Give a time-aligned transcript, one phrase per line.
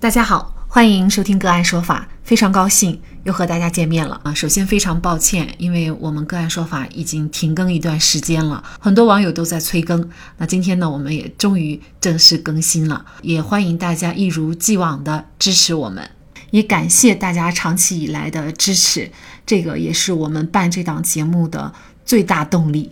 [0.00, 4.32] 大家好，欢迎收听个案说法，非常高兴又和大家见面了啊！
[4.32, 10.08] 首先非常抱歉，因为我们个案说法已经停更一段时间了，很多网友都在催更。
[10.38, 16.10] 那今天呢，我们也终于正式更新了，也欢迎大家一如既往的支持我们，
[16.50, 19.12] 也感谢大家长期以来的支持，
[19.44, 21.74] 这个也是我们办这档节目的
[22.06, 22.90] 最大动力。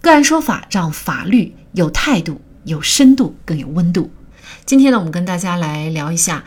[0.00, 4.12] 个案说法让法律有态度、有深度、更有温度。
[4.64, 6.44] 今天呢，我们跟大家来聊一下，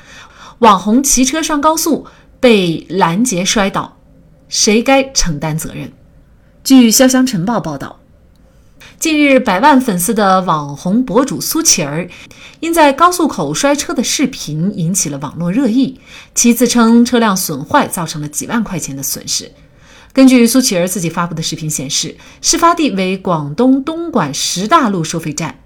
[0.60, 2.08] 网红骑车上高速
[2.40, 3.98] 被拦截摔倒，
[4.50, 5.92] 谁该承担责任？
[6.64, 8.00] 据潇湘晨报报道，
[9.00, 12.10] 近日百万粉丝的网红博主苏乞儿，
[12.60, 16.00] 因在高速口摔车的视频引起了网络热议。
[16.34, 19.52] 其自称车辆损坏造成了几万块钱的损失。
[20.12, 25.60] 根据苏乞儿自己发布的视频显示，事发地为广东东莞石大路收费站。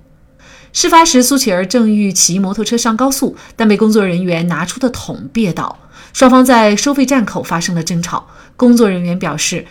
[0.74, 5.80] 事发时，苏乞儿正欲骑摩托车上高速，但被工作人员拿出的桶别倒，
[6.14, 8.28] 双方在收费站口发生了争吵。
[8.56, 9.66] 工作人员表示：“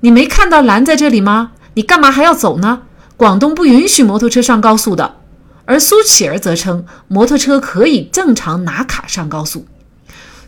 [0.00, 1.52] 你没看到拦在这里吗？
[1.74, 2.82] 你干嘛还要走呢？
[3.16, 5.16] 广东不允许摩托车上高速的。”
[5.64, 9.66] 而苏乞儿则称，摩托车可以正常拿卡上高速。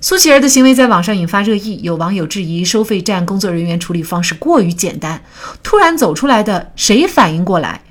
[0.01, 5.23] 苏乞儿的行为在网上引发热议，有网友质疑收费站工作人员处理方式过于简单，
[5.63, 7.83] 突然走出来的谁反应过来？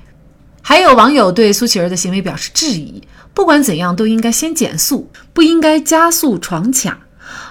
[0.68, 3.02] 还有网友对苏乞儿的行为表示质疑，
[3.32, 7.06] 不管怎样都应该先减速，不应该加速闯卡。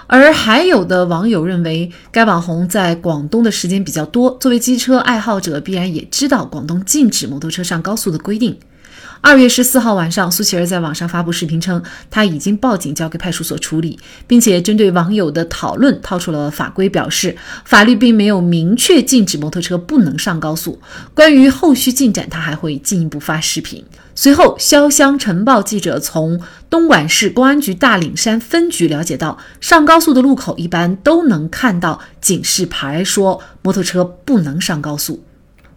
[0.06, 8.56] 而还有的网友认为，该网红在广东的时间比较多，作为机车爱好者，必然也知道广东禁止摩托车上高速的规定。
[9.20, 20.80] 二月十四号晚上，苏乞儿在网上发布视频称，他已经报警交给派出所处理，并且针对网友的讨论套出了法规，表示法律并没有明确禁止摩托车不能上高速。
[21.14, 23.84] 关于后续进展，他还会进一步发视频。
[24.14, 35.24] 随后，潇湘晨报记者从东莞市公安局大岭山分局了解到，上高速的路口一般都能看到警示牌，说摩托车不能上高速。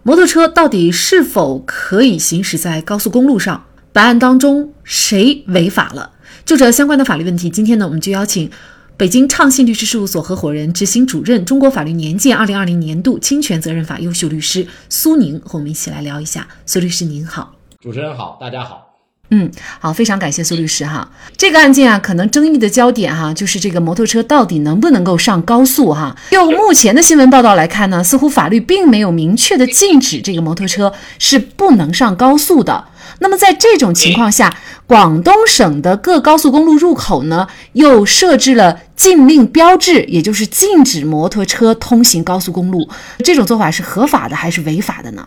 [0.04, 3.66] 摩托车到底是否可以行驶在高速公路上？
[3.92, 6.10] 本案当中谁违法了？
[6.44, 8.50] 就这相关的法律问题，今天呢，我们就邀请
[8.96, 16.48] 北京畅信律师事务所合伙人、执行主任、中国法律年鉴二零二零年度侵权责任法优秀律师苏宁和我们一起来聊一下。
[16.66, 18.91] 苏律师您好，主持人好，大家好。
[19.34, 19.50] 嗯，
[19.80, 21.10] 好，非常感谢苏律师哈。
[21.38, 26.14] 这个案件啊，可能争议的焦点哈，就是这个摩托车到底能不能够上高速哈。
[26.30, 32.84] 就目前的新闻报道来看呢，似乎法律并没有明确的禁止这个摩托车是不能上高速的。
[33.20, 34.54] 那么在这种情况下，
[34.86, 42.86] 广东省的各高速公路入口呢，又设置了禁令标志，也就是禁止摩托车通行高速公路。
[43.24, 45.26] 这种做法是合法的还是违法的呢？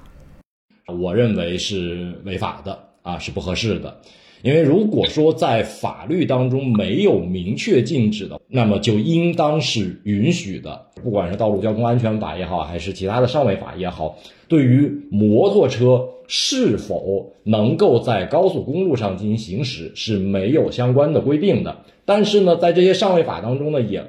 [1.01, 2.77] 我认为是违法的。
[3.05, 3.95] 啊，是不合适的，
[4.41, 10.87] 因为如果说在法律当中没有明确禁止的，那么就应当是允许的。
[11.03, 14.17] 不管是道路交通安全法也好，还是其他的上位法也好，
[14.47, 21.77] 对于摩托车是否能够在高速公路上进行行驶是没有相关的规定的。
[22.05, 24.03] 但是呢，在这些上位法当中呢，也。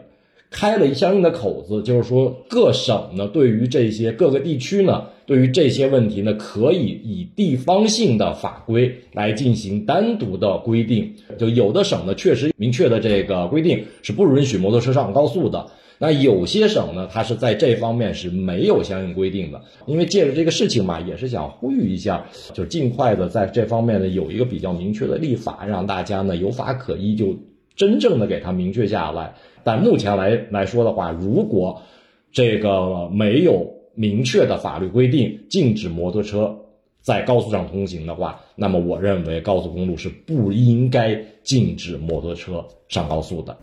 [0.56, 11.12] 开了相应的口子，就是说各省呢，对于这些各个地区呢，对于这些问题呢，可以以地方性的法规来进行单独的规定。
[11.37, 15.67] 就有的省呢，确实明确的这个规定是不允许摩托车上高速的。
[15.99, 19.61] 那有些省呢，它是在这方面是没有相应规定的。
[19.84, 22.25] 因为借着这个事情嘛，也是想呼吁一下，
[22.55, 27.37] 就尽快的在这方面呢有一个比较明确的立法，让大家呢有法可依，就
[27.77, 29.34] 真正的给它明确下来。
[29.66, 31.82] 但目前来来说的话，如果
[32.31, 36.56] 这个没有明确的法律规定禁止摩托车
[37.00, 43.56] 在高速上通行的话，那么我认为高速公路是不应该禁止摩托车上高速的。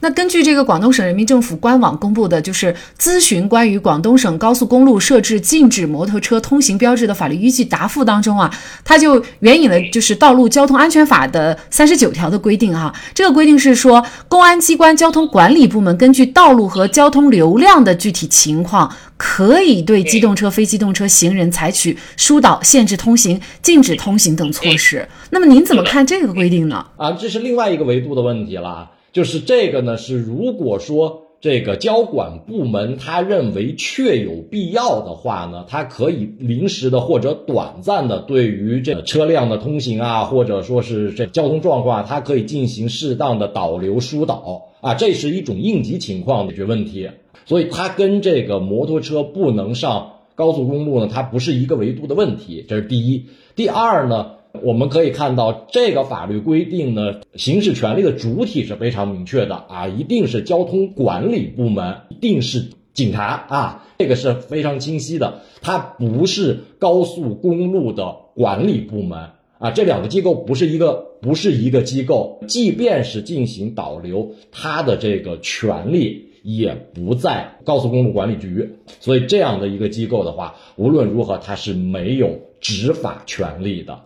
[0.00, 8.50] 那根据这个广东省人民政府官网公布的，就是咨询关于广东省高速公路设置禁止摩托车通行标志的法律依据答复当中啊，
[8.84, 12.94] 它就援引了就是《道路交通安全法》的三十九条的规定哈。
[13.14, 25.06] 这个规定是说，公安机关交通管理部门根据道路和交通流量的具体情况，可以对机动车、非机动车、行人采取疏导、限制通行、禁止通行等措施。
[25.30, 26.86] 那么您怎么看这个规定呢？
[26.96, 28.90] 啊，这是另外一个维度的问题了。
[29.16, 47.08] 就是这个呢，是如果说这个交管部门他认为确有必要的话呢，他可以临时的或者短暂的对于这车辆的通行啊，或者说是这交通状况，它可以进行适当的导流疏导啊，这是一种应急情况解决问题。
[47.46, 53.24] 所以它跟这个摩托车不能上高速公路呢，它不是一个维度的问题，这是第一。
[53.54, 54.32] 第二呢。
[54.62, 65.40] 我们可以看到，这个法律规定呢，行使权利的主体是非常明确的啊，一定是交通管理部门，一定是警察啊，这个是非常清晰的。
[65.60, 72.40] 它不是高速公路的管理部门啊，这两个机构不是一个，不是一个机构。
[72.46, 84.00] 即便是进行导流，它的这个权利也不在高速公路管理局，所以这样的一个机构的话，无论如何，它是没有执法权利的。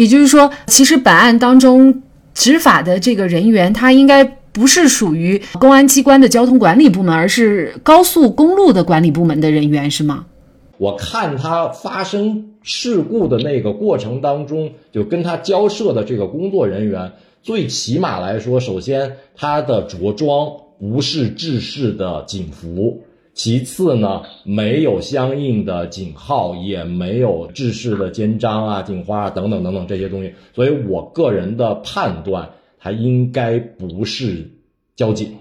[0.00, 2.02] 也就是说，其实本案当中
[2.32, 10.24] 执法的这个人员，他应该不是属于公安机关的交通管理部门，而是高速公路的管理部门的人员，是吗？
[10.78, 17.12] 我看他发生事故的那个过程当中，就跟他交涉的这个工作人员，
[17.42, 23.02] 最起码来说，首先他的着装不是制式的警服。
[23.42, 34.50] 其次呢，没有相应的警号，也没有制式的肩章啊、警花啊等等等等这些东西，所以我个人的判断，他应该不是
[34.94, 35.32] 交警。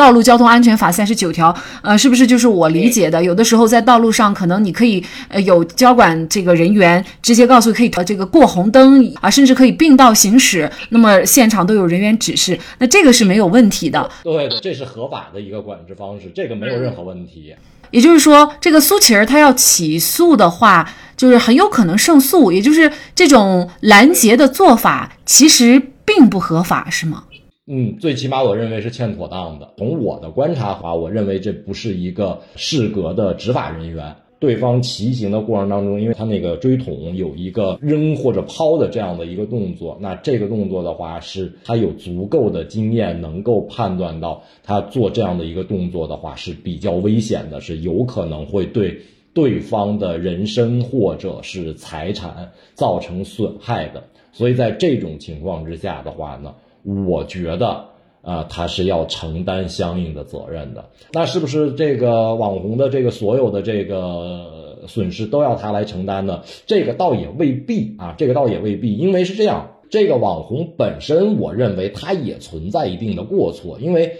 [0.00, 3.22] 道路交通安全法三十九条，呃，是不是就是我理解的？
[3.22, 14.10] 有的时候在道路上，可能你可以呃有交管这个人员直接告诉可以呃这个过红灯啊，甚至可以并道行驶，那么现场都有人员指示，那这个是没有问题的。
[14.24, 17.54] 对的，这是合法的一个管制方式，这个没有任何问题。
[17.90, 27.24] 也就是说，这个苏乞儿他要起诉的话，就是很有可能胜诉，也就是这种拦截的做法其实并不合法，是吗？
[27.72, 29.74] 嗯，最起码我认为是欠妥当的。
[29.76, 34.16] 从我的观察话，我认为这不是一个适格的执法人员。
[34.40, 48.98] 对方骑行的过程当中，因为他那个锥桶有一个扔或者抛的这样的一个动作，那这个动作的话，是他有足够的经验，能够判断到他做这样的一个动作的话是比较危险的，是有可能会对
[49.32, 54.02] 对方的人身或者是财产造成损害的。
[54.32, 56.52] 所以在这种情况之下的话呢？
[56.82, 57.84] 我觉得
[58.22, 60.84] 啊，他是要承担相应的责任的。
[61.12, 66.42] 那是不是这个网红的这个所有的这个损失都要他来承担呢？
[66.66, 74.16] 这个倒也未必啊，这个倒也未必，因为是这样，这个网红本身，我认为他也存在一定的过错，因为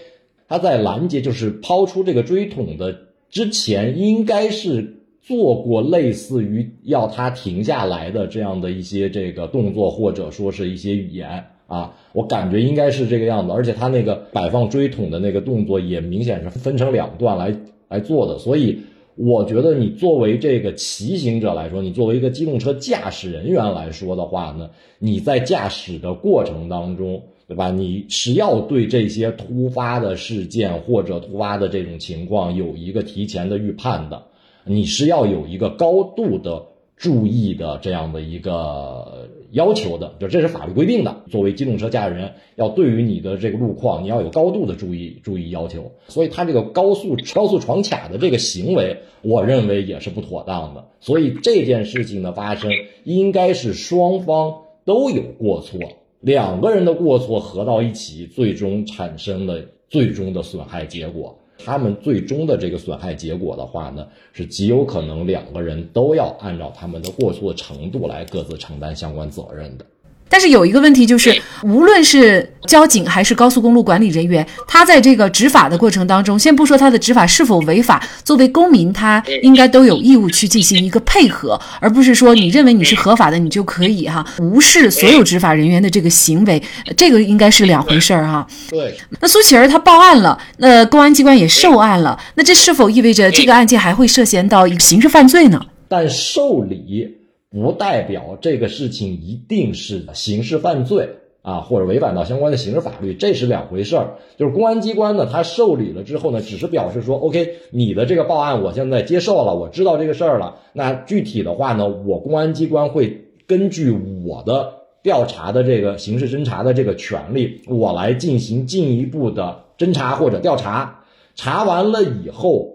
[0.49, 2.97] 他在拦截就是抛出这个锥桶的
[3.29, 11.45] 之前，应该是做过类似于要他停下来的这样的一些这个动作，或者说是一些语言。
[11.71, 17.55] 啊，我感觉应该是这个样子，而且他那个摆放锥桶的那个动作也明显是分成两段来
[17.89, 18.81] 来做的，所以
[19.15, 27.71] 我觉得你作为这个骑行者来说，你作为一个机动车驾驶人员来说的话呢，你在驾驶的过程当中，对吧？
[27.71, 34.21] 你是要对这些突发的事件或者突发的这种情况有一个提前的预判的，
[34.65, 36.65] 你是要有一个高度的。
[37.01, 39.20] 注意的这样的一个
[39.53, 41.25] 要求的，就这是法律规定的。
[41.31, 45.93] 作为机动车驾驶人，要对于你的这个路况，你要有高度的注意注意要求。
[46.09, 50.87] 所以他这个高速高速闯卡的这个行为，我认为也是不妥当的。
[51.01, 52.71] 所以这件事情的发生，
[53.05, 54.55] 应该是双方
[54.85, 55.81] 都有过错，
[56.21, 61.40] 两个人的过错合到一起，最终产生了最终的损害结果。
[61.65, 69.85] 他们最终的这个损害结果的话呢，是极有可能两个人都要按照他们的过错程度来各自承担相关责任的。
[70.31, 86.63] 但是有一个问题就是，无论是交警还是高速公路管理人员，他在这个执法的过程当中，先不说他的执法是否违法，作为公民，他应该都有义务去进行一个配合，而不是说你认为你是合法的，你就可以哈无视所有执法人员的这个行为，
[86.97, 88.47] 这个应该是两回事儿哈。
[88.71, 88.97] 对。
[89.21, 95.61] 那苏乞儿他报案了，那公安机关也受案了，那这是否意味着这个案件还会涉嫌到刑事犯罪呢？
[95.89, 97.20] 但受理。
[97.51, 104.19] 不代表这个事情一定是刑事犯罪啊，或者违反到相关的刑事法律，这是两回事儿。
[104.37, 110.59] 就是公安机关呢，他受理了之后呢，只是表示说，OK，你的这个报案我现在接受了，我知道这个事儿了。
[110.75, 113.91] 那具体的话呢，我公安机关会根据
[114.25, 121.05] 我的调查的这个刑事侦查的这个权利，我来进行进一步的侦查或者调查。
[121.35, 122.75] 查完了以后，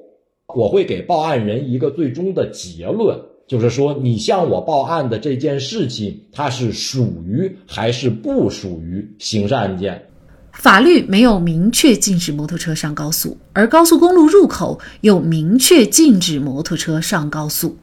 [0.53, 3.19] 我会给报案人一个最终的结论。
[3.47, 10.07] 就是说，你向我报案的这件事情，它是属于还是不属于刑事案件？
[10.53, 17.77] 法律没有明确禁止摩托车上高速，而高速公路入口又明确禁止摩托车上高速。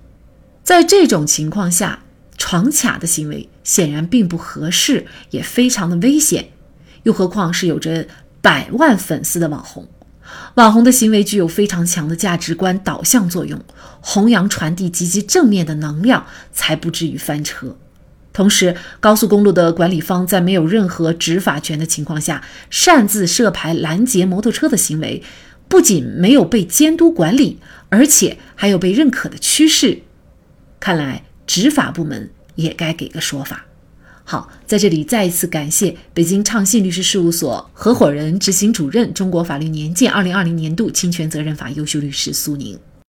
[0.64, 2.02] 在这种情况下，
[2.38, 6.44] 闯卡的行为显然并不合适，也非常的危险。
[7.04, 8.06] 又何况是有着
[8.40, 9.86] 百万粉丝的网红。
[10.54, 13.60] 网红的行为具有非常强的价值观导向作用，
[14.00, 17.76] 弘扬传递积极正面的能量，才不至于翻车。
[18.32, 25.22] 同时，高速公路的管理方在没有任何执法权的情况下，擅自设牌拦截摩托车的行为，
[25.68, 27.58] 不仅没有被监督管理，
[27.90, 30.02] 而且还有被认可的趋势。
[30.80, 33.66] 看来，执法部门也该给个说法。
[34.32, 42.78] 好，在这里再一次感谢北京畅信律师事务所合伙人、执行主任、中国法律年鉴二零二零年度侵权责任法优秀律师苏宁。